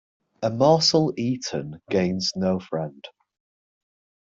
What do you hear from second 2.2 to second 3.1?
no friend.